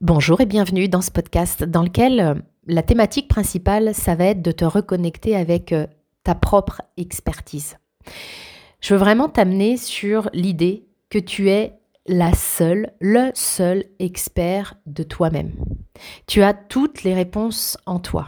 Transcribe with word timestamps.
Bonjour 0.00 0.40
et 0.40 0.46
bienvenue 0.46 0.88
dans 0.88 1.00
ce 1.00 1.12
podcast 1.12 1.62
dans 1.62 1.84
lequel 1.84 2.18
euh, 2.18 2.34
la 2.66 2.82
thématique 2.82 3.28
principale, 3.28 3.94
ça 3.94 4.16
va 4.16 4.24
être 4.24 4.42
de 4.42 4.50
te 4.50 4.64
reconnecter 4.64 5.36
avec 5.36 5.72
euh, 5.72 5.86
ta 6.24 6.34
propre 6.34 6.82
expertise. 6.96 7.78
Je 8.80 8.92
veux 8.92 8.98
vraiment 8.98 9.28
t'amener 9.28 9.76
sur 9.76 10.28
l'idée 10.32 10.88
que 11.10 11.20
tu 11.20 11.48
es 11.48 11.78
la 12.08 12.34
seule, 12.34 12.90
le 13.00 13.30
seul 13.34 13.84
expert 14.00 14.74
de 14.86 15.04
toi-même. 15.04 15.52
Tu 16.26 16.42
as 16.42 16.54
toutes 16.54 17.04
les 17.04 17.14
réponses 17.14 17.78
en 17.86 18.00
toi. 18.00 18.26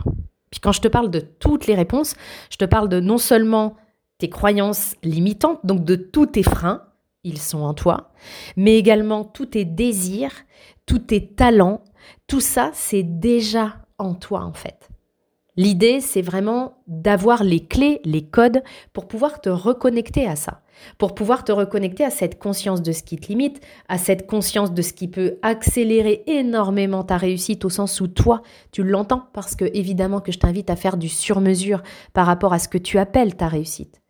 Puis 0.53 0.61
quand 0.61 0.73
je 0.73 0.81
te 0.81 0.89
parle 0.89 1.11
de 1.11 1.19
toutes 1.19 1.67
les 1.67 1.75
réponses, 1.75 2.15
je 2.49 2.59
te 2.59 2.65
parle 2.65 2.89
de 2.89 3.01
non 3.01 3.19
seulement 3.19 3.75
tes 4.19 4.31
croyances 4.31 4.95
limitantes, 5.03 5.67
donc 5.67 5.85
de 5.85 5.97
tous 5.97 6.27
tes 6.27 6.45
freins, 6.45 6.86
ils 7.27 7.39
sont 7.39 7.61
en 7.61 7.75
toi, 7.75 8.13
mais 8.57 8.79
également 8.79 9.25
tous 9.25 9.47
tes 9.47 9.65
désirs, 9.65 10.33
tous 10.87 11.01
tes 11.01 11.27
talents, 11.27 11.83
tout 12.29 12.41
ça, 12.41 12.71
c'est 12.73 13.03
déjà 13.03 13.79
en 13.99 14.15
toi 14.15 14.45
en 14.45 14.53
fait. 14.53 14.89
L'idée, 15.59 16.01
c'est 16.01 16.23
vraiment 16.23 16.83
d'avoir 16.87 17.43
les 17.43 17.67
clés, 17.67 18.01
les 18.05 18.27
codes 18.27 18.63
pour 18.93 19.09
pouvoir 19.09 19.41
te 19.41 19.49
reconnecter 19.49 20.27
à 20.27 20.37
ça, 20.37 20.61
pour 20.99 21.15
pouvoir 21.15 21.45
te 21.45 21.51
reconnecter 21.51 22.05
à 22.05 22.11
cette 22.11 22.39
conscience 22.39 22.83
de 22.83 22.93
ce 22.93 23.03
qui 23.03 23.17
te 23.17 23.29
limite, 23.29 23.61
à 23.89 23.97
cette 23.97 24.27
conscience 24.27 24.73
de 24.73 24.83
ce 24.83 24.93
qui 24.93 25.09
peut 25.09 25.39
accélérer 25.41 26.23
énormément 26.27 27.05
ta 27.05 27.17
réussite 27.17 27.65
au 27.65 27.71
sens 27.71 28.01
où 28.03 28.07
toi, 28.07 28.43
tu 28.71 28.85
l'entends 28.85 29.29
parce 29.33 29.57
que 29.57 29.65
évidemment 29.73 30.21
que 30.21 30.31
je 30.31 30.39
t'invite 30.39 30.69
à 30.69 30.77
faire 30.77 30.99
du 30.99 31.09
sur-mesure 31.09 31.83
par 32.13 32.27
rapport 32.27 32.53
à 32.53 32.59
ce 32.59 32.69
que 32.69 32.79
tu 32.79 32.99
appelles 32.99 33.35
ta 33.35 33.49
réussite. 33.49 34.03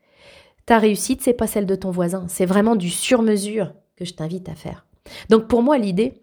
Ta 0.67 0.79
réussite, 0.79 1.23
c'est 1.23 1.33
pas 1.33 1.47
celle 1.47 1.67
de 1.67 1.77
ton 1.77 1.91
voisin, 1.91 2.27
c'est 2.29 2.47
vraiment 2.47 2.77
du 2.77 2.91
sur-mesure 2.91 3.73
que 3.97 4.05
je 4.05 4.15
t'invite 4.15 4.49
à 4.49 4.55
faire. 4.55 4.85
Donc 5.31 5.47
pour 5.47 5.63
moi, 5.63 5.79
l'idée, 5.79 6.15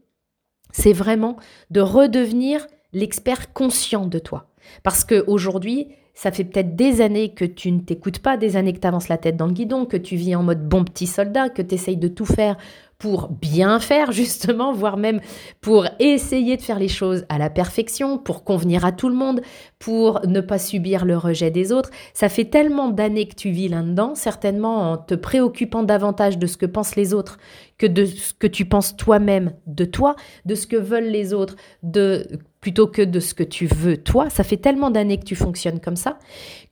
c'est 0.71 0.93
vraiment 0.93 1.37
de 1.71 1.79
redevenir 1.81 2.67
l'expert 2.91 3.53
conscient 3.53 4.05
de 4.05 4.19
toi. 4.19 4.49
Parce 4.83 5.03
qu'aujourd'hui, 5.05 5.89
ça 6.13 6.31
fait 6.31 6.43
peut-être 6.43 6.75
des 6.75 7.01
années 7.01 7.33
que 7.33 7.45
tu 7.45 7.71
ne 7.71 7.79
t'écoutes 7.79 8.19
pas, 8.19 8.37
des 8.37 8.55
années 8.55 8.73
que 8.73 8.79
tu 8.79 8.87
avances 8.87 9.09
la 9.09 9.17
tête 9.17 9.35
dans 9.37 9.47
le 9.47 9.53
guidon, 9.53 9.85
que 9.85 9.97
tu 9.97 10.15
vis 10.15 10.35
en 10.35 10.43
mode 10.43 10.67
bon 10.67 10.83
petit 10.83 11.07
soldat, 11.07 11.49
que 11.49 11.61
tu 11.61 11.75
essayes 11.75 11.97
de 11.97 12.07
tout 12.07 12.25
faire 12.25 12.57
pour 13.03 13.27
bien 13.27 13.81
faire 13.81 14.13
justement, 14.13 14.71
voire 14.71 14.95
même 14.95 15.19
pour 15.59 15.85
essayer 15.99 16.55
de 16.55 16.61
faire 16.61 16.79
les 16.79 16.87
choses 16.87 17.25
à 17.27 17.37
la 17.37 17.49
perfection, 17.49 18.17
pour 18.17 18.45
convenir 18.45 18.85
à 18.85 18.93
tout 18.93 19.09
le 19.09 19.15
monde, 19.15 19.41
pour 19.77 20.25
ne 20.25 20.39
pas 20.39 20.57
subir 20.57 21.03
le 21.03 21.17
rejet 21.17 21.51
des 21.51 21.73
autres. 21.73 21.89
Ça 22.13 22.29
fait 22.29 22.45
tellement 22.45 22.87
d'années 22.87 23.27
que 23.27 23.35
tu 23.35 23.49
vis 23.49 23.67
là-dedans, 23.67 24.15
certainement 24.15 24.91
en 24.91 24.97
te 24.97 25.15
préoccupant 25.15 25.83
davantage 25.83 26.37
de 26.37 26.47
ce 26.47 26.55
que 26.55 26.65
pensent 26.65 26.95
les 26.95 27.13
autres 27.13 27.39
que 27.77 27.87
de 27.87 28.05
ce 28.05 28.33
que 28.33 28.47
tu 28.47 28.63
penses 28.63 28.95
toi-même 28.95 29.51
de 29.67 29.83
toi, 29.83 30.15
de 30.45 30.55
ce 30.55 30.65
que 30.65 30.77
veulent 30.77 31.09
les 31.09 31.33
autres, 31.33 31.57
de 31.81 32.25
plutôt 32.61 32.87
que 32.87 33.01
de 33.01 33.19
ce 33.19 33.33
que 33.33 33.43
tu 33.43 33.65
veux 33.65 33.97
toi. 33.97 34.29
Ça 34.29 34.45
fait 34.45 34.55
tellement 34.55 34.91
d'années 34.91 35.19
que 35.19 35.25
tu 35.25 35.35
fonctionnes 35.35 35.81
comme 35.81 35.97
ça 35.97 36.19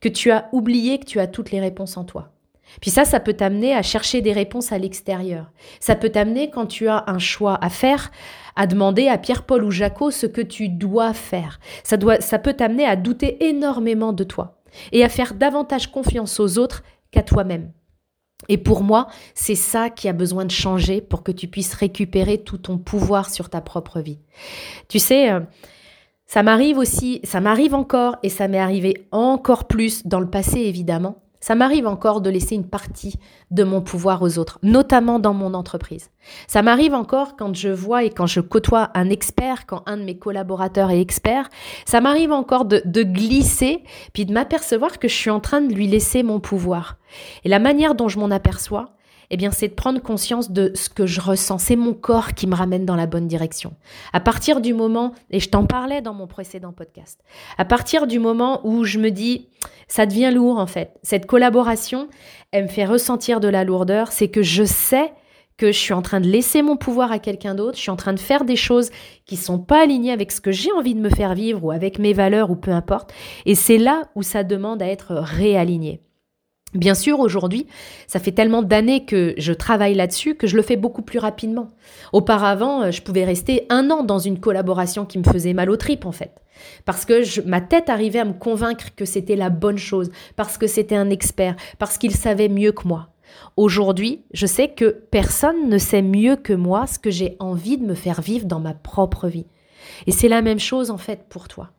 que 0.00 0.08
tu 0.08 0.30
as 0.30 0.48
oublié 0.52 0.98
que 0.98 1.04
tu 1.04 1.20
as 1.20 1.26
toutes 1.26 1.50
les 1.50 1.60
réponses 1.60 1.98
en 1.98 2.04
toi. 2.04 2.32
Puis 2.80 2.90
ça, 2.90 3.04
ça 3.04 3.20
peut 3.20 3.34
t'amener 3.34 3.74
à 3.74 3.82
chercher 3.82 4.20
des 4.20 4.32
réponses 4.32 4.72
à 4.72 4.78
l'extérieur. 4.78 5.50
Ça 5.80 5.94
peut 5.94 6.08
t'amener, 6.08 6.50
quand 6.50 6.66
tu 6.66 6.88
as 6.88 7.04
un 7.06 7.18
choix 7.18 7.58
à 7.62 7.68
faire, 7.68 8.10
à 8.56 8.66
demander 8.66 9.08
à 9.08 9.18
Pierre-Paul 9.18 9.64
ou 9.64 9.70
Jaco 9.70 10.10
ce 10.10 10.26
que 10.26 10.40
tu 10.40 10.68
dois 10.68 11.12
faire. 11.12 11.60
Ça, 11.84 11.96
doit, 11.96 12.20
ça 12.20 12.38
peut 12.38 12.54
t'amener 12.54 12.84
à 12.84 12.96
douter 12.96 13.44
énormément 13.44 14.12
de 14.12 14.24
toi 14.24 14.62
et 14.92 15.04
à 15.04 15.08
faire 15.08 15.34
davantage 15.34 15.90
confiance 15.90 16.40
aux 16.40 16.58
autres 16.58 16.82
qu'à 17.10 17.22
toi-même. 17.22 17.70
Et 18.48 18.58
pour 18.58 18.82
moi, 18.82 19.06
c'est 19.34 19.54
ça 19.54 19.88
qui 19.88 20.08
a 20.08 20.12
besoin 20.12 20.44
de 20.44 20.50
changer 20.50 21.00
pour 21.00 21.22
que 21.22 21.32
tu 21.32 21.46
puisses 21.46 21.74
récupérer 21.74 22.38
tout 22.38 22.58
ton 22.58 22.78
pouvoir 22.78 23.30
sur 23.30 23.48
ta 23.48 23.60
propre 23.60 24.00
vie. 24.00 24.18
Tu 24.88 24.98
sais, 24.98 25.30
euh, 25.30 25.40
ça 26.26 26.42
m'arrive 26.42 26.78
aussi, 26.78 27.20
ça 27.22 27.40
m'arrive 27.40 27.74
encore 27.74 28.16
et 28.22 28.28
ça 28.28 28.48
m'est 28.48 28.58
arrivé 28.58 29.06
encore 29.12 29.66
plus 29.66 30.06
dans 30.06 30.18
le 30.18 30.28
passé 30.28 30.60
évidemment, 30.60 31.22
ça 31.42 31.56
m'arrive 31.56 31.88
encore 31.88 32.20
de 32.20 32.30
laisser 32.30 32.54
une 32.54 32.68
partie 32.68 33.16
de 33.50 33.64
mon 33.64 33.82
pouvoir 33.82 34.22
aux 34.22 34.38
autres, 34.38 34.60
notamment 34.62 35.18
dans 35.18 35.34
mon 35.34 35.54
entreprise. 35.54 36.10
Ça 36.46 36.62
m'arrive 36.62 36.94
encore 36.94 37.36
quand 37.36 37.52
je 37.54 37.68
vois 37.68 38.04
et 38.04 38.10
quand 38.10 38.26
je 38.26 38.40
côtoie 38.40 38.90
un 38.94 39.10
expert, 39.10 39.66
quand 39.66 39.82
un 39.86 39.96
de 39.96 40.04
mes 40.04 40.16
collaborateurs 40.16 40.92
est 40.92 41.00
expert, 41.00 41.50
ça 41.84 42.00
m'arrive 42.00 42.30
encore 42.30 42.64
de, 42.64 43.02
glisser, 43.02 43.82
puis 44.12 44.24
de 44.24 44.32
m'apercevoir 44.32 45.00
que 45.00 45.08
je 45.08 45.14
suis 45.14 45.30
en 45.30 45.40
train 45.40 45.60
de 45.60 45.74
lui 45.74 45.88
laisser 45.88 46.22
mon 46.22 46.38
pouvoir. 46.38 46.96
Et 47.42 47.48
la 47.48 47.58
manière 47.58 47.96
dont 47.96 48.08
je 48.08 48.20
m'en 48.20 48.30
aperçois, 48.30 48.90
eh 49.30 49.36
bien, 49.36 49.50
c'est 49.50 49.68
de 49.68 49.74
prendre 49.74 50.00
conscience 50.00 50.50
de 50.50 50.72
ce 50.74 50.88
que 50.88 51.06
je 51.06 51.20
ressens. 51.20 51.58
C'est 51.58 51.76
mon 51.76 51.94
corps 51.94 52.34
qui 52.34 52.46
me 52.46 52.54
ramène 52.54 52.84
dans 52.84 52.96
la 52.96 53.06
bonne 53.06 53.26
direction. 53.26 53.74
À 54.12 54.20
partir 54.20 54.60
du 54.60 54.74
moment, 54.74 55.12
et 55.30 55.40
je 55.40 55.48
t'en 55.48 55.66
parlais 55.66 56.02
dans 56.02 56.14
mon 56.14 56.26
précédent 56.26 56.72
podcast, 56.72 57.20
à 57.58 57.64
partir 57.64 58.06
du 58.06 58.18
moment 58.18 58.60
où 58.64 58.84
je 58.84 58.98
me 58.98 59.10
dis, 59.10 59.48
ça 59.88 60.06
devient 60.06 60.30
lourd 60.32 60.58
en 60.58 60.66
fait. 60.66 60.98
Cette 61.02 61.26
collaboration, 61.26 62.08
elle 62.50 62.64
me 62.64 62.68
fait 62.68 62.84
ressentir 62.84 63.40
de 63.40 63.48
la 63.48 63.64
lourdeur. 63.64 64.12
C'est 64.12 64.28
que 64.28 64.42
je 64.42 64.64
sais 64.64 65.12
que 65.56 65.70
je 65.70 65.78
suis 65.78 65.92
en 65.92 66.02
train 66.02 66.20
de 66.20 66.26
laisser 66.26 66.62
mon 66.62 66.76
pouvoir 66.76 67.12
à 67.12 67.18
quelqu'un 67.18 67.54
d'autre, 67.54 67.76
je 67.76 67.82
suis 67.82 67.90
en 67.90 67.96
train 67.96 68.14
de 68.14 68.18
faire 68.18 68.44
des 68.44 68.56
choses 68.56 68.90
qui 69.26 69.36
sont 69.36 69.58
pas 69.58 69.82
alignées 69.82 70.10
avec 70.10 70.32
ce 70.32 70.40
que 70.40 70.50
j'ai 70.50 70.72
envie 70.72 70.94
de 70.94 71.00
me 71.00 71.10
faire 71.10 71.34
vivre 71.34 71.62
ou 71.62 71.70
avec 71.70 71.98
mes 71.98 72.12
valeurs 72.12 72.50
ou 72.50 72.56
peu 72.56 72.72
importe. 72.72 73.12
Et 73.46 73.54
c'est 73.54 73.78
là 73.78 74.02
où 74.14 74.22
ça 74.22 74.44
demande 74.44 74.82
à 74.82 74.88
être 74.88 75.14
réaligné. 75.14 76.00
Bien 76.74 76.94
sûr, 76.94 77.20
aujourd'hui, 77.20 77.66
ça 78.06 78.18
fait 78.18 78.32
tellement 78.32 78.62
d'années 78.62 79.04
que 79.04 79.34
je 79.36 79.52
travaille 79.52 79.94
là-dessus 79.94 80.36
que 80.36 80.46
je 80.46 80.56
le 80.56 80.62
fais 80.62 80.76
beaucoup 80.76 81.02
plus 81.02 81.18
rapidement. 81.18 81.68
Auparavant, 82.14 82.82
euh, 82.82 82.90
je 82.90 83.02
pouvais 83.02 83.24
rester 83.24 83.66
un 83.68 83.90
an 83.90 84.04
dans 84.04 84.18
une 84.18 84.40
collaboration 84.40 85.04
qui 85.04 85.18
me 85.18 85.24
faisait 85.24 85.52
mal 85.52 85.68
aux 85.68 85.76
tripes, 85.76 86.06
en 86.06 86.12
fait. 86.12 86.32
Parce 86.86 87.04
que 87.04 87.46
ma 87.46 87.60
tête 87.60 87.90
arrivait 87.90 88.20
à 88.20 88.24
me 88.24 88.32
convaincre 88.32 88.94
que 88.96 89.04
c'était 89.04 89.36
la 89.36 89.50
bonne 89.50 89.76
chose, 89.76 90.10
parce 90.34 90.56
que 90.56 90.66
c'était 90.66 90.96
un 90.96 91.10
expert, 91.10 91.56
parce 91.78 91.98
qu'il 91.98 92.14
savait 92.14 92.48
mieux 92.48 92.72
que 92.72 92.88
moi. 92.88 93.08
Aujourd'hui, 93.56 94.24
je 94.32 94.46
sais 94.46 94.68
que 94.68 95.04
personne 95.10 95.68
ne 95.68 95.78
sait 95.78 96.02
mieux 96.02 96.36
que 96.36 96.52
moi 96.52 96.86
ce 96.86 96.98
que 96.98 97.10
j'ai 97.10 97.36
envie 97.38 97.76
de 97.76 97.84
me 97.84 97.94
faire 97.94 98.22
vivre 98.22 98.46
dans 98.46 98.60
ma 98.60 98.74
propre 98.74 99.28
vie. 99.28 99.46
Et 100.06 100.12
c'est 100.12 100.28
la 100.28 100.40
même 100.40 100.60
chose, 100.60 100.90
en 100.90 100.98
fait, 100.98 101.26
pour 101.28 101.48
toi. 101.48 101.70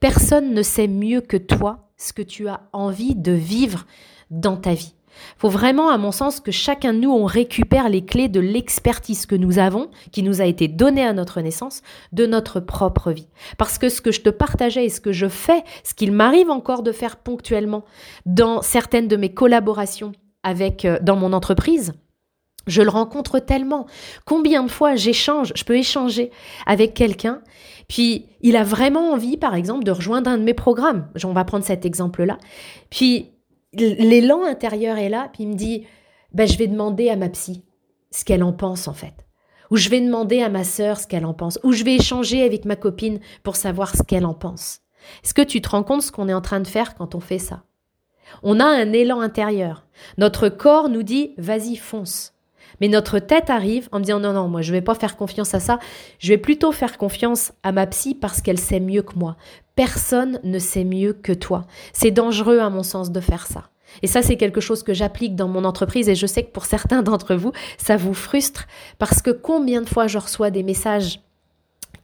Personne 0.00 0.54
ne 0.54 0.62
sait 0.62 0.88
mieux 0.88 1.20
que 1.20 1.36
toi 1.36 1.88
ce 1.96 2.12
que 2.12 2.22
tu 2.22 2.48
as 2.48 2.62
envie 2.72 3.14
de 3.14 3.32
vivre 3.32 3.86
dans 4.30 4.56
ta 4.56 4.74
vie. 4.74 4.94
Faut 5.36 5.48
vraiment, 5.48 5.90
à 5.90 5.98
mon 5.98 6.12
sens, 6.12 6.40
que 6.40 6.50
chacun 6.50 6.94
de 6.94 7.00
nous, 7.00 7.10
on 7.10 7.24
récupère 7.24 7.88
les 7.88 8.04
clés 8.04 8.28
de 8.28 8.40
l'expertise 8.40 9.26
que 9.26 9.34
nous 9.34 9.58
avons, 9.58 9.90
qui 10.12 10.22
nous 10.22 10.40
a 10.40 10.44
été 10.44 10.68
donnée 10.68 11.04
à 11.04 11.12
notre 11.12 11.40
naissance, 11.40 11.82
de 12.12 12.26
notre 12.26 12.60
propre 12.60 13.12
vie. 13.12 13.28
Parce 13.58 13.78
que 13.78 13.88
ce 13.88 14.00
que 14.00 14.12
je 14.12 14.20
te 14.20 14.30
partageais 14.30 14.86
et 14.86 14.90
ce 14.90 15.00
que 15.00 15.12
je 15.12 15.28
fais, 15.28 15.64
ce 15.84 15.94
qu'il 15.94 16.12
m'arrive 16.12 16.50
encore 16.50 16.82
de 16.82 16.92
faire 16.92 17.16
ponctuellement 17.16 17.84
dans 18.26 18.62
certaines 18.62 19.08
de 19.08 19.16
mes 19.16 19.32
collaborations 19.32 20.12
avec, 20.42 20.84
euh, 20.84 20.98
dans 21.02 21.16
mon 21.16 21.32
entreprise, 21.32 21.92
je 22.66 22.82
le 22.82 22.90
rencontre 22.90 23.38
tellement. 23.38 23.86
Combien 24.26 24.62
de 24.62 24.70
fois 24.70 24.94
j'échange, 24.94 25.52
je 25.56 25.64
peux 25.64 25.76
échanger 25.76 26.30
avec 26.66 26.94
quelqu'un, 26.94 27.40
puis 27.88 28.26
il 28.42 28.54
a 28.54 28.62
vraiment 28.62 29.12
envie, 29.12 29.36
par 29.36 29.54
exemple, 29.54 29.84
de 29.84 29.90
rejoindre 29.90 30.30
un 30.30 30.38
de 30.38 30.44
mes 30.44 30.54
programmes. 30.54 31.08
On 31.24 31.32
va 31.32 31.44
prendre 31.44 31.64
cet 31.64 31.84
exemple-là. 31.84 32.38
Puis 32.90 33.30
l'élan 33.72 34.44
intérieur 34.44 34.98
est 34.98 35.08
là, 35.08 35.28
puis 35.32 35.44
il 35.44 35.48
me 35.50 35.54
dit, 35.54 35.86
ben, 36.32 36.46
je 36.46 36.58
vais 36.58 36.66
demander 36.66 37.08
à 37.08 37.16
ma 37.16 37.28
psy 37.28 37.64
ce 38.10 38.24
qu'elle 38.24 38.42
en 38.42 38.52
pense 38.52 38.88
en 38.88 38.92
fait. 38.92 39.14
Ou 39.70 39.76
je 39.76 39.88
vais 39.88 40.00
demander 40.00 40.42
à 40.42 40.48
ma 40.48 40.64
sœur 40.64 40.98
ce 40.98 41.06
qu'elle 41.06 41.24
en 41.24 41.34
pense. 41.34 41.58
Ou 41.62 41.72
je 41.72 41.84
vais 41.84 41.94
échanger 41.94 42.42
avec 42.42 42.64
ma 42.64 42.76
copine 42.76 43.20
pour 43.44 43.54
savoir 43.56 43.94
ce 43.94 44.02
qu'elle 44.02 44.26
en 44.26 44.34
pense. 44.34 44.80
Est-ce 45.24 45.34
que 45.34 45.42
tu 45.42 45.60
te 45.60 45.68
rends 45.68 45.84
compte 45.84 46.02
ce 46.02 46.10
qu'on 46.10 46.28
est 46.28 46.34
en 46.34 46.40
train 46.40 46.60
de 46.60 46.66
faire 46.66 46.94
quand 46.94 47.14
on 47.14 47.20
fait 47.20 47.38
ça? 47.38 47.62
On 48.42 48.60
a 48.60 48.64
un 48.64 48.92
élan 48.92 49.20
intérieur. 49.20 49.86
Notre 50.18 50.48
corps 50.48 50.88
nous 50.88 51.02
dit, 51.02 51.34
vas-y, 51.38 51.76
fonce. 51.76 52.32
Mais 52.80 52.88
notre 52.88 53.18
tête 53.18 53.50
arrive 53.50 53.88
en 53.92 53.98
me 53.98 54.04
disant 54.04 54.20
non, 54.20 54.32
non, 54.32 54.48
moi 54.48 54.62
je 54.62 54.72
vais 54.72 54.80
pas 54.80 54.94
faire 54.94 55.16
confiance 55.16 55.54
à 55.54 55.60
ça, 55.60 55.78
je 56.18 56.28
vais 56.28 56.38
plutôt 56.38 56.72
faire 56.72 56.98
confiance 56.98 57.52
à 57.62 57.72
ma 57.72 57.86
psy 57.86 58.14
parce 58.14 58.40
qu'elle 58.40 58.58
sait 58.58 58.80
mieux 58.80 59.02
que 59.02 59.18
moi. 59.18 59.36
Personne 59.76 60.40
ne 60.44 60.58
sait 60.58 60.84
mieux 60.84 61.12
que 61.12 61.32
toi. 61.32 61.66
C'est 61.92 62.10
dangereux 62.10 62.58
à 62.58 62.70
mon 62.70 62.82
sens 62.82 63.10
de 63.10 63.20
faire 63.20 63.46
ça. 63.46 63.70
Et 64.02 64.06
ça, 64.06 64.22
c'est 64.22 64.36
quelque 64.36 64.60
chose 64.60 64.82
que 64.82 64.94
j'applique 64.94 65.34
dans 65.34 65.48
mon 65.48 65.64
entreprise 65.64 66.08
et 66.08 66.14
je 66.14 66.26
sais 66.26 66.44
que 66.44 66.52
pour 66.52 66.64
certains 66.64 67.02
d'entre 67.02 67.34
vous, 67.34 67.52
ça 67.76 67.96
vous 67.96 68.14
frustre 68.14 68.66
parce 68.98 69.20
que 69.20 69.30
combien 69.30 69.82
de 69.82 69.88
fois 69.88 70.06
je 70.06 70.18
reçois 70.18 70.50
des 70.50 70.62
messages 70.62 71.20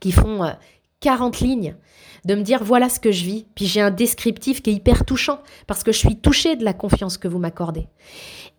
qui 0.00 0.10
font 0.10 0.52
40 1.00 1.34
euh, 1.34 1.44
lignes 1.44 1.76
de 2.24 2.34
me 2.34 2.42
dire 2.42 2.64
voilà 2.64 2.88
ce 2.88 2.98
que 2.98 3.12
je 3.12 3.24
vis, 3.24 3.46
puis 3.54 3.66
j'ai 3.66 3.80
un 3.80 3.92
descriptif 3.92 4.62
qui 4.62 4.70
est 4.70 4.74
hyper 4.74 5.04
touchant 5.04 5.38
parce 5.68 5.84
que 5.84 5.92
je 5.92 5.98
suis 5.98 6.16
touchée 6.16 6.56
de 6.56 6.64
la 6.64 6.72
confiance 6.72 7.18
que 7.18 7.28
vous 7.28 7.38
m'accordez 7.38 7.86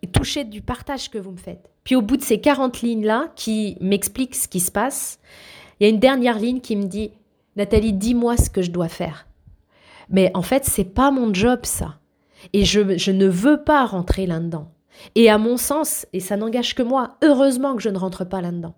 touchée 0.06 0.44
du 0.44 0.62
partage 0.62 1.10
que 1.10 1.18
vous 1.18 1.32
me 1.32 1.36
faites. 1.36 1.70
Puis 1.88 1.96
au 1.96 2.02
bout 2.02 2.18
de 2.18 2.22
ces 2.22 2.38
40 2.38 2.82
lignes-là 2.82 3.32
qui 3.34 3.78
m'expliquent 3.80 4.34
ce 4.34 4.46
qui 4.46 4.60
se 4.60 4.70
passe, 4.70 5.18
il 5.80 5.84
y 5.84 5.86
a 5.86 5.88
une 5.88 5.98
dernière 5.98 6.38
ligne 6.38 6.60
qui 6.60 6.76
me 6.76 6.84
dit 6.84 7.12
Nathalie, 7.56 7.94
dis-moi 7.94 8.36
ce 8.36 8.50
que 8.50 8.60
je 8.60 8.70
dois 8.70 8.88
faire. 8.88 9.26
Mais 10.10 10.30
en 10.34 10.42
fait, 10.42 10.66
c'est 10.66 10.84
pas 10.84 11.10
mon 11.10 11.32
job 11.32 11.60
ça. 11.62 11.98
Et 12.52 12.66
je, 12.66 12.98
je 12.98 13.10
ne 13.10 13.26
veux 13.26 13.64
pas 13.64 13.86
rentrer 13.86 14.26
là-dedans. 14.26 14.70
Et 15.14 15.30
à 15.30 15.38
mon 15.38 15.56
sens, 15.56 16.04
et 16.12 16.20
ça 16.20 16.36
n'engage 16.36 16.74
que 16.74 16.82
moi, 16.82 17.16
heureusement 17.24 17.74
que 17.74 17.80
je 17.80 17.88
ne 17.88 17.96
rentre 17.96 18.26
pas 18.26 18.42
là-dedans. 18.42 18.74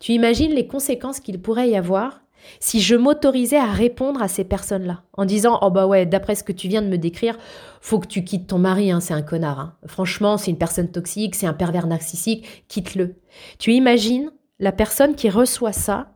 Tu 0.00 0.10
imagines 0.10 0.50
les 0.50 0.66
conséquences 0.66 1.20
qu'il 1.20 1.40
pourrait 1.40 1.70
y 1.70 1.76
avoir 1.76 2.22
si 2.60 2.80
je 2.80 2.94
m'autorisais 2.94 3.58
à 3.58 3.66
répondre 3.66 4.22
à 4.22 4.28
ces 4.28 4.44
personnes-là 4.44 5.02
en 5.12 5.24
disant 5.24 5.58
oh 5.62 5.70
bah 5.70 5.86
ouais 5.86 6.06
d'après 6.06 6.34
ce 6.34 6.44
que 6.44 6.52
tu 6.52 6.68
viens 6.68 6.82
de 6.82 6.88
me 6.88 6.98
décrire 6.98 7.36
faut 7.80 7.98
que 7.98 8.06
tu 8.06 8.24
quittes 8.24 8.48
ton 8.48 8.58
mari 8.58 8.90
hein, 8.90 9.00
c'est 9.00 9.14
un 9.14 9.22
connard 9.22 9.60
hein. 9.60 9.74
franchement 9.86 10.36
c'est 10.36 10.50
une 10.50 10.58
personne 10.58 10.90
toxique 10.90 11.34
c'est 11.34 11.46
un 11.46 11.52
pervers 11.52 11.86
narcissique 11.86 12.64
quitte-le. 12.68 13.16
Tu 13.58 13.72
imagines 13.72 14.30
la 14.58 14.72
personne 14.72 15.14
qui 15.14 15.30
reçoit 15.30 15.72
ça? 15.72 16.12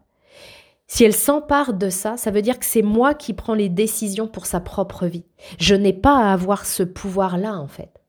Si 0.88 1.04
elle 1.04 1.14
s'empare 1.14 1.74
de 1.74 1.88
ça 1.88 2.16
ça 2.16 2.30
veut 2.30 2.42
dire 2.42 2.58
que 2.58 2.66
c'est 2.66 2.82
moi 2.82 3.14
qui 3.14 3.34
prends 3.34 3.54
les 3.54 3.68
décisions 3.68 4.26
pour 4.26 4.46
sa 4.46 4.60
propre 4.60 5.06
vie. 5.06 5.24
Je 5.58 5.74
n'ai 5.74 5.92
pas 5.92 6.18
à 6.18 6.32
avoir 6.32 6.66
ce 6.66 6.82
pouvoir 6.82 7.38
là 7.38 7.54
en 7.58 7.68
fait. 7.68 8.02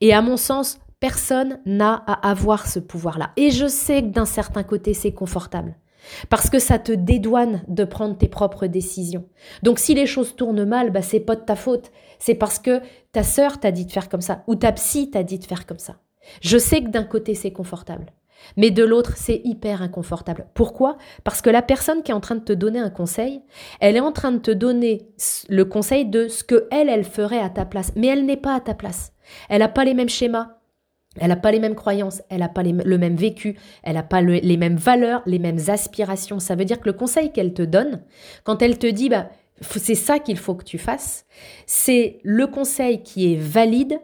Et 0.00 0.12
à 0.12 0.22
mon 0.22 0.36
sens 0.36 0.78
personne 1.00 1.60
n'a 1.64 1.94
à 2.06 2.28
avoir 2.28 2.66
ce 2.66 2.78
pouvoir 2.78 3.18
là 3.18 3.30
et 3.36 3.50
je 3.50 3.66
sais 3.66 4.02
que 4.02 4.08
d'un 4.08 4.24
certain 4.24 4.62
côté 4.62 4.94
c'est 4.94 5.12
confortable 5.12 5.76
parce 6.28 6.50
que 6.50 6.58
ça 6.58 6.78
te 6.78 6.92
dédouane 6.92 7.62
de 7.68 7.84
prendre 7.84 8.16
tes 8.16 8.28
propres 8.28 8.66
décisions. 8.66 9.26
Donc 9.62 9.78
si 9.78 9.94
les 9.94 10.06
choses 10.06 10.36
tournent 10.36 10.64
mal, 10.64 10.90
bah 10.90 11.02
c'est 11.02 11.20
pas 11.20 11.36
de 11.36 11.44
ta 11.44 11.56
faute. 11.56 11.90
C'est 12.18 12.34
parce 12.34 12.58
que 12.58 12.80
ta 13.12 13.22
sœur 13.22 13.60
t'a 13.60 13.70
dit 13.70 13.86
de 13.86 13.92
faire 13.92 14.08
comme 14.08 14.20
ça 14.20 14.42
ou 14.46 14.54
ta 14.54 14.72
psy 14.72 15.10
t'a 15.10 15.22
dit 15.22 15.38
de 15.38 15.44
faire 15.44 15.66
comme 15.66 15.78
ça. 15.78 15.96
Je 16.40 16.58
sais 16.58 16.82
que 16.82 16.88
d'un 16.88 17.04
côté 17.04 17.34
c'est 17.34 17.52
confortable, 17.52 18.06
mais 18.56 18.70
de 18.70 18.84
l'autre 18.84 19.16
c'est 19.16 19.40
hyper 19.44 19.82
inconfortable. 19.82 20.46
Pourquoi? 20.54 20.98
Parce 21.24 21.40
que 21.40 21.50
la 21.50 21.62
personne 21.62 22.02
qui 22.02 22.10
est 22.10 22.14
en 22.14 22.20
train 22.20 22.34
de 22.34 22.44
te 22.44 22.52
donner 22.52 22.80
un 22.80 22.90
conseil, 22.90 23.42
elle 23.80 23.96
est 23.96 24.00
en 24.00 24.12
train 24.12 24.32
de 24.32 24.38
te 24.38 24.50
donner 24.50 25.08
le 25.48 25.64
conseil 25.64 26.06
de 26.06 26.28
ce 26.28 26.44
que 26.44 26.66
elle 26.70 26.88
elle 26.88 27.04
ferait 27.04 27.40
à 27.40 27.50
ta 27.50 27.64
place, 27.64 27.92
mais 27.96 28.08
elle 28.08 28.26
n'est 28.26 28.36
pas 28.36 28.54
à 28.54 28.60
ta 28.60 28.74
place. 28.74 29.12
Elle 29.48 29.60
n'a 29.60 29.68
pas 29.68 29.84
les 29.84 29.94
mêmes 29.94 30.08
schémas, 30.08 30.57
elle 31.20 31.28
n'a 31.28 31.36
pas 31.36 31.52
les 31.52 31.60
mêmes 31.60 31.74
croyances, 31.74 32.22
elle 32.28 32.40
n'a 32.40 32.48
pas 32.48 32.62
le 32.62 32.98
même 32.98 33.16
vécu, 33.16 33.58
elle 33.82 33.94
n'a 33.94 34.02
pas 34.02 34.20
les 34.20 34.56
mêmes 34.56 34.76
valeurs, 34.76 35.22
les 35.26 35.38
mêmes 35.38 35.60
aspirations. 35.68 36.38
Ça 36.38 36.54
veut 36.54 36.64
dire 36.64 36.80
que 36.80 36.88
le 36.88 36.92
conseil 36.92 37.32
qu'elle 37.32 37.54
te 37.54 37.62
donne, 37.62 38.02
quand 38.44 38.62
elle 38.62 38.78
te 38.78 38.86
dit 38.86 39.08
bah, 39.08 39.30
c'est 39.60 39.94
ça 39.94 40.18
qu'il 40.18 40.38
faut 40.38 40.54
que 40.54 40.64
tu 40.64 40.78
fasses, 40.78 41.26
c'est 41.66 42.18
le 42.22 42.46
conseil 42.46 43.02
qui 43.02 43.32
est 43.32 43.36
valide 43.36 43.98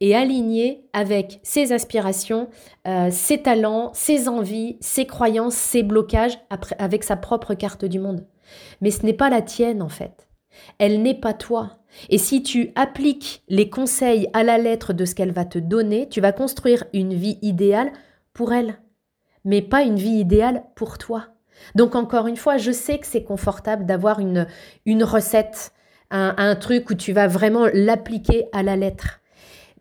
et 0.00 0.14
aligné 0.16 0.84
avec 0.92 1.40
ses 1.42 1.72
aspirations, 1.72 2.48
euh, 2.86 3.08
ses 3.10 3.42
talents, 3.42 3.90
ses 3.92 4.28
envies, 4.28 4.78
ses 4.80 5.06
croyances, 5.06 5.54
ses 5.54 5.82
blocages, 5.82 6.38
avec 6.78 7.04
sa 7.04 7.16
propre 7.16 7.54
carte 7.54 7.84
du 7.84 7.98
monde. 7.98 8.24
Mais 8.80 8.90
ce 8.90 9.04
n'est 9.04 9.12
pas 9.12 9.28
la 9.28 9.42
tienne 9.42 9.82
en 9.82 9.88
fait. 9.88 10.29
Elle 10.78 11.02
n'est 11.02 11.18
pas 11.18 11.34
toi. 11.34 11.78
Et 12.08 12.18
si 12.18 12.42
tu 12.42 12.70
appliques 12.74 13.42
les 13.48 13.68
conseils 13.68 14.28
à 14.32 14.42
la 14.42 14.58
lettre 14.58 14.92
de 14.92 15.04
ce 15.04 15.14
qu'elle 15.14 15.32
va 15.32 15.44
te 15.44 15.58
donner, 15.58 16.08
tu 16.08 16.20
vas 16.20 16.32
construire 16.32 16.84
une 16.92 17.14
vie 17.14 17.38
idéale 17.42 17.92
pour 18.32 18.52
elle, 18.52 18.78
mais 19.44 19.62
pas 19.62 19.82
une 19.82 19.96
vie 19.96 20.18
idéale 20.20 20.64
pour 20.76 20.98
toi. 20.98 21.28
Donc 21.74 21.94
encore 21.94 22.26
une 22.26 22.36
fois, 22.36 22.56
je 22.56 22.72
sais 22.72 22.98
que 22.98 23.06
c'est 23.06 23.24
confortable 23.24 23.86
d'avoir 23.86 24.20
une, 24.20 24.46
une 24.86 25.04
recette, 25.04 25.72
un, 26.10 26.56
truc 26.56 26.90
où 26.90 26.94
tu 26.94 27.12
vas 27.12 27.28
vraiment 27.28 27.66
l'appliquer 27.72 28.46
à 28.52 28.62
la 28.62 28.76
lettre. 28.76 29.20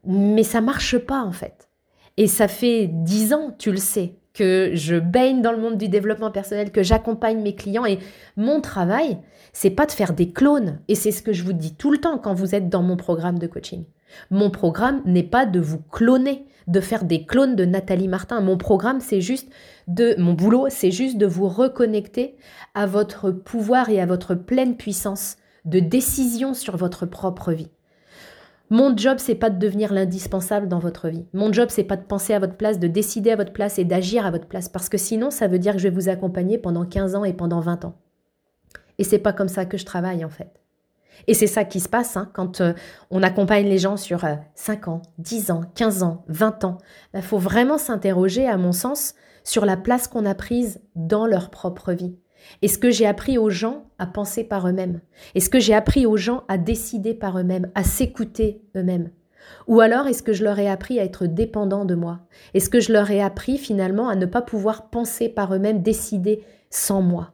Mais 0.06 0.44
ça 0.44 0.62
marche 0.62 0.98
pas 0.98 1.22
en 1.22 1.32
fait. 1.32 1.70
Et 2.18 2.28
ça 2.28 2.48
fait 2.48 2.88
dix 2.88 3.34
ans, 3.34 3.56
tu 3.58 3.72
le 3.72 3.78
sais, 3.78 4.19
que 4.34 4.72
je 4.74 4.96
baigne 4.96 5.42
dans 5.42 5.52
le 5.52 5.58
monde 5.58 5.78
du 5.78 5.90
développement 5.90 6.32
personnel, 6.32 6.72
que 6.72 6.84
j'accompagne 6.84 7.42
mes 7.42 7.56
clients 7.56 7.86
et 7.86 8.00
mon 8.38 8.62
travail, 8.62 9.18
c'est 9.54 9.70
pas 9.70 9.86
de 9.86 9.92
faire 9.92 10.14
des 10.14 10.32
clones 10.32 10.80
et 10.88 10.96
c'est 10.96 11.12
ce 11.12 11.22
que 11.22 11.34
je 11.34 11.44
vous 11.44 11.54
dis 11.54 11.76
tout 11.76 11.92
le 11.92 11.98
temps 11.98 12.18
quand 12.18 12.34
vous 12.34 12.56
êtes 12.56 12.70
dans 12.70 12.84
mon 12.84 12.98
programme 12.98 13.40
de 13.40 13.48
coaching. 13.48 13.86
Mon 14.32 14.50
programme 14.50 15.02
n'est 15.06 15.24
pas 15.24 15.46
de 15.46 15.60
vous 15.60 15.80
cloner, 15.80 16.46
de 16.68 16.80
faire 16.80 17.04
des 17.04 17.26
clones 17.26 17.56
de 17.56 17.66
Nathalie 17.66 18.08
Martin. 18.08 18.42
Mon 18.42 18.58
programme, 18.58 19.02
c'est 19.02 19.22
juste 19.22 19.50
de 19.88 20.16
mon 20.18 20.34
boulot, 20.34 20.68
c'est 20.70 20.92
juste 20.92 21.18
de 21.18 21.26
vous 21.26 21.48
reconnecter 21.48 22.36
à 22.76 22.86
votre 22.86 23.32
pouvoir 23.32 23.90
et 23.90 24.00
à 24.00 24.06
votre 24.06 24.36
pleine 24.36 24.78
puissance 24.78 25.38
de 25.66 25.80
décision 25.80 26.54
sur 26.54 26.78
votre 26.78 27.06
propre 27.06 27.52
vie. 27.52 27.70
Mon 28.72 28.96
job, 28.96 29.18
c'est 29.20 29.36
pas 29.36 29.50
de 29.50 29.58
devenir 29.58 29.92
l'indispensable 29.92 30.68
dans 30.68 30.78
votre 30.78 31.10
vie. 31.10 31.26
Mon 31.34 31.52
job, 31.52 31.70
c'est 31.72 31.84
pas 31.84 31.98
de 31.98 32.04
penser 32.04 32.36
à 32.36 32.40
votre 32.40 32.56
place, 32.56 32.78
de 32.78 32.88
décider 32.88 33.32
à 33.32 33.36
votre 33.36 33.52
place 33.54 33.80
et 33.80 33.84
d'agir 33.84 34.26
à 34.26 34.32
votre 34.32 34.48
place. 34.48 34.70
Parce 34.70 34.90
que 34.90 34.98
sinon, 34.98 35.32
ça 35.32 35.48
veut 35.48 35.58
dire 35.58 35.74
que 35.74 35.80
je 35.80 35.88
vais 35.88 35.96
vous 35.96 36.10
accompagner 36.10 36.60
pendant 36.60 36.86
15 36.86 37.16
ans 37.16 37.24
et 37.24 37.34
pendant 37.34 37.62
20 37.62 37.86
ans. 37.86 37.96
Et 39.00 39.04
c'est 39.04 39.18
pas 39.18 39.34
comme 39.34 39.48
ça 39.48 39.66
que 39.66 39.78
je 39.78 39.86
travaille, 39.86 40.24
en 40.24 40.30
fait. 40.30 40.62
Et 41.28 41.34
c'est 41.34 41.48
ça 41.48 41.66
qui 41.66 41.80
se 41.80 41.90
passe 41.90 42.16
hein, 42.16 42.30
quand 42.34 42.62
euh, 42.62 42.74
on 43.10 43.24
accompagne 43.24 43.68
les 43.68 43.80
gens 43.80 43.98
sur 43.98 44.22
5 44.54 44.88
euh, 44.88 44.92
ans, 44.92 45.02
10 45.18 45.52
ans, 45.52 45.62
15 45.76 46.04
ans, 46.04 46.24
20 46.28 46.64
ans. 46.64 46.78
Il 47.16 47.22
faut 47.24 47.40
vraiment 47.40 47.78
s'interroger, 47.78 48.48
à 48.48 48.58
mon 48.58 48.72
sens, 48.72 49.16
sur 49.44 49.66
la 49.66 49.78
place 49.78 50.08
qu'on 50.08 50.26
a 50.26 50.36
prise 50.36 50.80
dans 50.96 51.26
leur 51.26 51.50
propre 51.50 51.92
vie. 51.94 52.16
Est-ce 52.62 52.78
que 52.78 52.92
j'ai 52.92 53.06
appris 53.06 53.38
aux 53.38 53.50
gens 53.50 53.86
à 53.98 54.06
penser 54.06 54.44
par 54.44 54.68
eux-mêmes? 54.68 55.02
Est-ce 55.36 55.50
que 55.50 55.60
j'ai 55.60 55.74
appris 55.74 56.06
aux 56.06 56.18
gens 56.18 56.44
à 56.48 56.58
décider 56.58 57.14
par 57.14 57.40
eux-mêmes, 57.40 57.70
à 57.76 57.84
s'écouter 57.84 58.62
eux-mêmes? 58.76 59.10
Ou 59.68 59.80
alors 59.82 60.08
est-ce 60.08 60.24
que 60.24 60.34
je 60.34 60.44
leur 60.44 60.60
ai 60.60 60.70
appris 60.70 61.00
à 61.00 61.04
être 61.04 61.26
dépendants 61.26 61.86
de 61.86 61.96
moi? 61.96 62.20
Est-ce 62.54 62.70
que 62.70 62.80
je 62.80 62.92
leur 62.92 63.10
ai 63.12 63.22
appris 63.22 63.58
finalement 63.58 64.10
à 64.10 64.16
ne 64.16 64.26
pas 64.26 64.42
pouvoir 64.42 64.90
penser 64.90 65.30
par 65.30 65.54
eux-mêmes, 65.54 65.82
décider 65.82 66.44
sans 66.70 67.02
moi? 67.02 67.32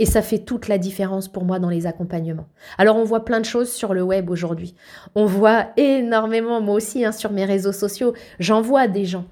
Et 0.00 0.06
ça 0.06 0.22
fait 0.22 0.38
toute 0.38 0.66
la 0.66 0.78
différence 0.78 1.28
pour 1.28 1.44
moi 1.44 1.60
dans 1.60 1.68
les 1.68 1.86
accompagnements. 1.86 2.48
Alors 2.78 2.96
on 2.96 3.04
voit 3.04 3.24
plein 3.24 3.40
de 3.40 3.44
choses 3.44 3.70
sur 3.70 3.94
le 3.94 4.02
web 4.02 4.28
aujourd'hui. 4.28 4.74
On 5.14 5.24
voit 5.24 5.68
énormément, 5.76 6.60
moi 6.60 6.74
aussi, 6.74 7.04
hein, 7.04 7.12
sur 7.12 7.30
mes 7.30 7.44
réseaux 7.44 7.72
sociaux, 7.72 8.12
j'en 8.40 8.60
vois 8.60 8.88
des 8.88 9.04
gens 9.04 9.26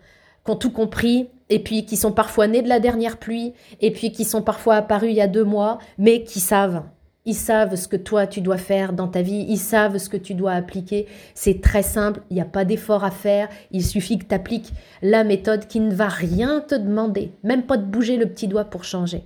qui 0.45 0.51
ont 0.53 0.57
tout 0.57 0.71
compris, 0.71 1.31
et 1.53 1.59
puis 1.59 1.85
qui 1.85 1.99
sont 1.99 2.13
parfois 2.13 2.47
nés 2.47 2.63
de 2.63 2.69
la 2.71 2.81
dernière 2.81 3.19
pluie, 3.19 3.53
et 3.83 3.91
puis 3.91 4.11
qui 4.11 4.25
sont 4.25 4.41
parfois 4.41 4.77
apparus 4.77 5.11
il 5.11 5.17
y 5.17 5.21
a 5.21 5.27
deux 5.27 5.45
mois, 5.45 5.79
mais 5.99 6.25
qui 6.25 6.41
savent. 6.41 6.83
Ils 7.27 7.35
savent 7.35 7.77
ce 7.77 7.89
que 7.89 7.97
toi 7.97 8.27
tu 8.27 8.41
dois 8.41 8.57
faire 8.57 8.95
dans 8.95 9.07
ta 9.07 9.21
vie, 9.21 9.45
ils 9.47 9.59
savent 9.59 9.99
ce 9.99 10.09
que 10.09 10.17
tu 10.17 10.33
dois 10.33 10.53
appliquer. 10.53 11.07
C'est 11.35 11.61
très 11.61 11.83
simple, 11.83 12.23
il 12.31 12.37
n'y 12.37 12.41
a 12.41 12.47
pas 12.47 12.65
d'effort 12.65 13.05
à 13.05 13.11
faire, 13.11 13.51
il 13.71 13.85
suffit 13.85 14.19
que 14.19 14.25
tu 14.25 14.35
appliques 14.35 14.73
la 15.03 15.25
méthode 15.25 15.67
qui 15.67 15.81
ne 15.81 15.95
va 15.95 16.09
rien 16.09 16.61
te 16.61 16.75
demander, 16.75 17.33
même 17.45 17.65
pas 17.65 17.77
de 17.77 17.85
bouger 17.85 18.17
le 18.17 18.27
petit 18.27 18.49
doigt 18.49 18.65
pour 18.65 18.85
changer. 18.85 19.25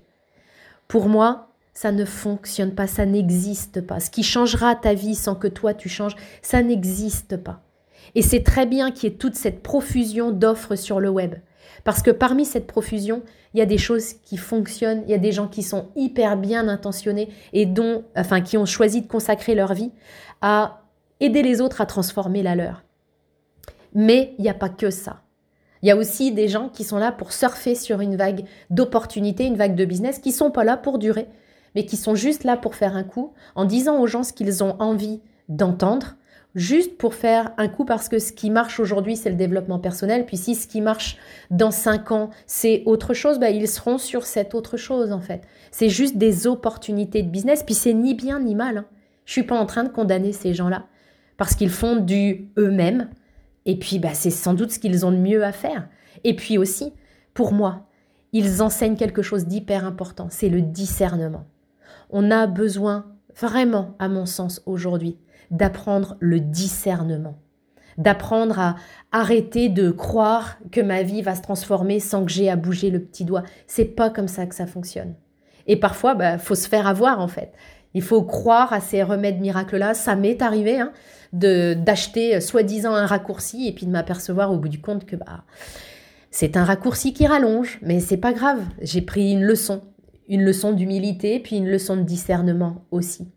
Pour 0.89 1.09
moi, 1.09 1.51
ça 1.75 1.93
ne 1.93 2.05
fonctionne 2.05 2.75
pas, 2.75 2.89
ça 2.89 3.07
n'existe 3.07 3.83
pas. 3.83 4.01
Ce 4.01 4.11
qui 4.11 4.25
changera 4.25 4.75
ta 4.75 4.95
vie 4.95 5.15
sans 5.15 5.37
que 5.37 5.47
toi 5.47 5.75
tu 5.75 5.89
changes, 5.89 6.17
ça 6.43 6.61
n'existe 6.61 7.37
pas. 7.37 7.63
Et 8.17 8.23
c'est 8.23 8.43
très 8.43 8.67
bien 8.67 8.91
qu'il 8.91 9.11
y 9.11 9.13
ait 9.13 9.17
toute 9.17 9.37
cette 9.37 9.63
profusion 9.63 10.33
d'offres 10.33 10.75
sur 10.75 10.99
le 10.99 11.09
web. 11.09 11.37
Parce 11.85 12.03
que 12.03 12.11
parmi 12.11 12.45
cette 12.45 12.67
profusion, 12.67 13.23
il 13.55 13.59
y 13.59 13.63
a 13.63 13.67
des 13.67 13.79
choses 13.79 14.15
qui 14.25 14.37
fonctionnent, 14.37 15.03
il 15.07 15.11
y 15.11 15.15
a 15.15 15.19
des 15.19 15.33
gens 15.33 15.49
qui 15.49 15.63
sont 15.63 15.89
hyper 15.97 16.37
bien 16.37 16.69
intentionnés 16.69 17.29
et 17.53 17.67
dont, 17.67 18.05
enfin, 18.17 18.41
qui 18.41 18.57
ont 18.57 18.67
choisi 18.67 19.03
de 19.03 19.07
consacrer 19.07 19.55
leur 19.55 19.75
vie 19.75 19.93
à 20.41 20.83
aider 21.21 21.43
les 21.43 21.61
autres 21.61 21.81
à 21.81 21.87
transformer 21.87 22.43
la 22.43 22.55
leur. 22.55 22.83
Mais 23.95 24.35
il 24.39 24.43
n'y 24.43 24.51
a 24.51 24.55
pas 24.55 24.69
que 24.69 24.91
ça. 24.91 25.23
Il 25.83 25.89
y 25.89 25.91
a 25.91 25.97
aussi 25.97 26.33
des 26.33 26.49
gens 26.49 26.69
qui 26.69 26.85
sont 26.85 26.99
là 26.99 27.13
pour 27.13 27.33
surfer 27.33 27.75
sur 27.75 28.01
une 28.01 28.17
vague 28.17 28.45
d'opportunités, 28.71 29.45
une 29.45 29.57
vague 29.57 29.75
de 29.75 29.85
business, 29.85 30.19
qui 30.19 30.33
sont 30.33 30.51
pas 30.51 30.65
là 30.65 30.77
pour 30.77 30.99
durer, 30.99 31.29
mais 31.75 31.87
qui 31.87 31.97
sont 31.97 32.15
juste 32.15 32.45
là 32.45 32.57
pour 32.57 32.75
faire 32.75 32.97
un 32.97 33.05
coup, 33.05 33.33
en 33.55 33.65
disant 33.65 34.01
aux 34.01 34.07
gens 34.07 34.23
ce 34.23 34.33
qu'ils 34.33 34.65
ont 34.65 34.77
envie 34.81 35.21
d'entendre, 35.49 36.17
juste 36.57 36.97
pour 36.97 37.15
faire 37.15 37.53
un 37.59 37.69
coup 37.69 37.85
parce 37.85 38.09
que 38.09 38.19
ce 38.19 38.33
qui 38.33 38.51
marche 38.51 38.81
aujourd'hui, 38.81 39.15
c'est 39.15 39.29
le 39.29 39.37
développement 39.37 39.79
personnel. 39.79 40.25
Puis 40.27 40.39
si 40.39 40.55
ce 40.55 40.67
qui 40.67 40.81
marche 40.81 41.19
dans 41.51 41.71
cinq 41.71 42.11
ans, 42.11 42.31
c'est 42.47 42.83
autre 42.87 43.15
chose, 43.15 43.39
bah, 43.39 43.51
ils 43.51 43.69
seront 43.69 43.99
sur 43.99 44.25
cette 44.25 44.55
autre 44.55 44.79
chose 44.79 45.13
en 45.13 45.21
fait. 45.21 45.43
C'est 45.71 45.91
juste 45.91 46.17
des 46.17 46.47
opportunités 46.47 47.23
de 47.23 47.29
business. 47.29 47.63
Puis 47.63 47.75
c'est 47.75 47.93
ni 47.93 48.15
bien 48.15 48.41
ni 48.41 48.55
mal. 48.55 48.79
Hein. 48.79 48.87
Je 49.27 49.33
suis 49.33 49.43
pas 49.43 49.59
en 49.59 49.67
train 49.67 49.85
de 49.85 49.91
condamner 49.91 50.33
ces 50.33 50.55
gens-là 50.55 50.87
parce 51.37 51.55
qu'ils 51.55 51.71
font 51.71 51.97
du 51.97 52.49
eux-mêmes. 52.59 53.11
Et 53.67 53.79
puis 53.79 53.99
bah, 53.99 54.15
c'est 54.15 54.31
sans 54.31 54.55
doute 54.55 54.73
ce 54.73 54.79
qu'ils 54.79 55.05
ont 55.05 55.13
de 55.13 55.19
mieux 55.19 55.45
à 55.45 55.53
faire. 55.53 55.89
Et 56.25 56.35
puis 56.35 56.57
aussi, 56.57 56.95
pour 57.35 57.53
moi, 57.53 57.87
ils 58.33 58.63
enseignent 58.63 58.97
quelque 58.97 59.23
chose 59.23 59.47
d'hyper 59.47 59.85
important, 59.85 60.29
c'est 60.31 60.49
le 60.49 60.63
discernement. 60.63 61.45
On 62.11 62.31
a 62.31 62.47
besoin 62.47 63.07
vraiment, 63.39 63.95
à 63.99 64.09
mon 64.09 64.27
sens, 64.27 64.63
aujourd'hui, 64.67 65.19
d'apprendre 65.51 66.17
le 66.21 66.41
discernement, 66.41 67.39
d'apprendre 67.99 68.59
à 68.59 68.77
arrêter 69.13 69.69
de 69.69 69.91
croire 69.91 70.59
que 70.73 70.81
ma 70.81 71.03
vie 71.03 71.23
va 71.23 71.35
se 71.35 71.43
transformer 71.43 72.01
sans 72.01 72.25
que 72.25 72.33
j'ai 72.33 72.51
à 72.51 72.57
bouger 72.57 72.91
le 72.91 73.01
petit 73.01 73.25
doigt. 73.25 73.45
C'est 73.67 73.85
pas 73.85 74.11
comme 74.11 74.29
ça 74.29 74.47
que 74.47 74.55
ça 74.55 74.67
fonctionne. 74.67 75.15
Et 75.67 75.77
parfois, 75.77 76.13
il 76.13 76.19
bah, 76.19 76.39
faut 76.39 76.55
se 76.55 76.69
faire 76.69 76.87
avoir 76.87 77.21
en 77.21 77.29
fait. 77.29 77.53
Il 77.95 78.03
faut 78.03 78.23
croire 78.23 78.73
à 78.73 78.81
ces 78.81 79.03
remèdes 79.03 79.41
miracles-là. 79.41 79.95
Ça 79.95 80.17
m'est 80.17 80.43
arrivé 80.43 80.79
hein, 80.79 80.93
de 81.33 81.75
d'acheter 81.75 82.41
soi-disant 82.41 82.95
un 82.95 83.07
raccourci 83.07 83.67
et 83.67 83.73
puis 83.73 83.87
de 83.87 83.91
m'apercevoir 83.91 84.53
au 84.53 84.59
bout 84.59 84.69
du 84.69 84.81
compte 84.81 85.07
que 85.07 85.17
bah 85.17 85.45
c'est 86.31 86.59
un 86.59 86.65
raccourci 86.65 87.15
qui 87.15 87.27
rallonge, 87.27 87.79
mais 87.81 87.99
c'est 87.99 88.19
pas 88.19 88.35
grave. 88.35 88.61
J'ai 88.83 89.01
pris 89.01 89.33
une 89.33 89.43
leçon, 89.43 89.81
une 90.29 90.43
leçon 90.43 90.73
d'humilité, 90.73 91.41
puis 91.41 91.57
une 91.57 91.69
leçon 91.69 91.97
de 91.97 92.03
discernement 92.03 92.85
aussi. 92.91 93.29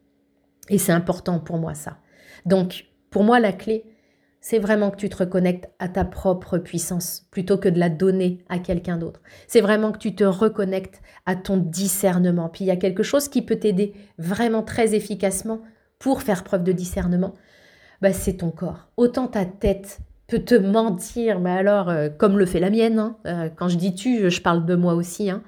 Et 0.70 0.78
c'est 0.78 0.92
important 0.92 1.40
pour 1.40 1.58
moi 1.58 1.74
ça. 1.74 1.98
Donc, 2.46 2.86
pour 3.10 3.24
moi, 3.24 3.40
la 3.40 3.52
clé, 3.52 3.86
c'est 4.42 4.60
vraiment 4.60 4.92
que 4.92 4.96
tu 4.96 5.10
te 5.10 5.18
reconnectes 5.18 5.70
à 5.80 5.90
ta 5.90 6.06
propre 6.06 6.58
puissance 6.58 7.28
plutôt 7.32 7.58
que 7.58 7.68
de 7.68 7.80
la 7.80 7.90
donner 7.90 8.40
à 8.48 8.60
quelqu'un 8.60 8.98
d'autre. 8.98 9.22
C'est 9.48 9.62
vraiment 9.62 9.92
que 9.92 9.98
tu 9.98 10.16
te 10.16 10.24
reconnectes 10.24 11.02
à 11.26 11.36
ton 11.36 11.58
discernement. 11.58 12.50
Puis 12.50 12.64
il 12.64 12.68
y 12.68 12.72
a 12.72 12.78
quelque 12.78 13.04
chose 13.04 13.28
qui 13.28 13.42
peut 13.42 13.58
t'aider 13.58 13.94
vraiment 14.18 14.64
très 14.64 14.96
efficacement 14.96 15.62
pour 15.98 16.22
faire 16.22 16.44
preuve 16.44 16.64
de 16.64 16.72
discernement. 16.72 17.34
Bah, 18.02 18.14
c'est 18.14 18.38
ton 18.38 18.52
corps. 18.52 18.88
Autant 18.96 19.28
ta 19.28 19.44
tête 19.44 20.00
peut 20.28 20.40
te 20.40 20.56
mentir, 20.56 21.40
mais 21.40 21.52
alors, 21.52 21.90
euh, 21.90 22.08
comme 22.10 22.38
le 22.38 22.46
fait 22.46 22.60
la 22.60 22.70
mienne, 22.70 23.00
hein, 23.00 23.18
euh, 23.26 23.50
quand 23.54 23.68
je 23.68 23.78
dis 23.78 23.94
tu, 23.94 24.30
je 24.30 24.42
parle 24.42 24.66
de 24.66 24.76
moi 24.76 24.94
aussi, 24.94 25.30
hein. 25.30 25.44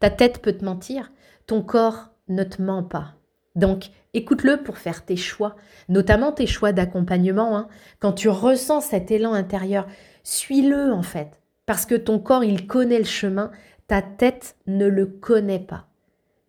Ta 0.00 0.10
tête 0.10 0.40
peut 0.40 0.52
te 0.52 0.64
mentir, 0.64 1.12
ton 1.46 1.62
corps 1.62 2.10
ne 2.28 2.44
te 2.44 2.62
ment 2.62 2.82
pas. 2.82 3.14
Donc, 3.54 3.90
écoute-le 4.14 4.62
pour 4.62 4.78
faire 4.78 5.04
tes 5.04 5.16
choix, 5.16 5.56
notamment 5.88 6.32
tes 6.32 6.46
choix 6.46 6.72
d'accompagnement. 6.72 7.56
Hein. 7.56 7.68
Quand 7.98 8.12
tu 8.12 8.28
ressens 8.28 8.82
cet 8.82 9.10
élan 9.10 9.32
intérieur, 9.32 9.86
suis-le 10.22 10.92
en 10.92 11.02
fait, 11.02 11.40
parce 11.66 11.86
que 11.86 11.94
ton 11.94 12.18
corps, 12.18 12.44
il 12.44 12.66
connaît 12.66 12.98
le 12.98 13.04
chemin, 13.04 13.50
ta 13.86 14.02
tête 14.02 14.56
ne 14.66 14.86
le 14.86 15.06
connaît 15.06 15.58
pas. 15.58 15.88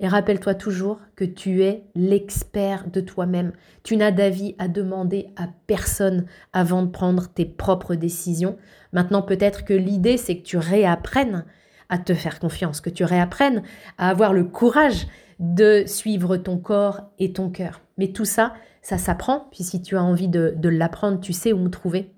Et 0.01 0.07
rappelle-toi 0.07 0.55
toujours 0.55 1.01
que 1.15 1.25
tu 1.25 1.63
es 1.63 1.83
l'expert 1.93 2.89
de 2.89 3.01
toi-même. 3.01 3.51
Tu 3.83 3.97
n'as 3.97 4.11
d'avis 4.11 4.55
à 4.57 4.69
demander 4.69 5.27
à 5.35 5.47
personne 5.67 6.25
avant 6.53 6.83
de 6.83 6.89
prendre 6.89 7.27
tes 7.27 7.45
propres 7.45 7.95
décisions. 7.95 8.57
Maintenant, 8.93 9.21
peut-être 9.21 9.65
que 9.65 9.73
l'idée, 9.73 10.15
c'est 10.15 10.37
que 10.37 10.45
tu 10.45 10.57
réapprennes 10.57 11.43
à 11.89 11.97
te 11.97 12.13
faire 12.13 12.39
confiance, 12.39 12.81
que 12.81 12.89
tu 12.89 13.03
réapprennes 13.03 13.63
à 13.97 14.09
avoir 14.09 14.33
le 14.33 14.43
courage 14.43 15.07
de 15.39 15.83
suivre 15.87 16.37
ton 16.37 16.57
corps 16.57 17.01
et 17.17 17.33
ton 17.33 17.49
cœur. 17.49 17.81
Mais 17.97 18.11
tout 18.11 18.25
ça, 18.25 18.53
ça 18.81 18.97
s'apprend. 18.97 19.47
Puis 19.51 19.63
si 19.63 19.81
tu 19.81 19.97
as 19.97 20.03
envie 20.03 20.27
de, 20.27 20.55
l'apprendre, 20.63 21.19
tu 21.19 21.33
sais 21.33 21.53
où 21.53 21.57
me 21.57 21.69
trouver. 21.69 22.11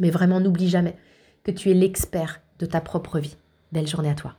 Mais 0.00 0.10
vraiment, 0.10 0.40
n'oublie 0.40 0.68
jamais 0.68 0.96
que 1.44 1.50
tu 1.50 1.70
es 1.70 1.74
l'expert 1.74 2.40
de 2.58 2.66
ta 2.66 2.80
propre 2.80 3.18
vie. 3.18 3.36
Belle 3.72 3.86
journée 3.86 4.10
à 4.10 4.14
toi. 4.14 4.36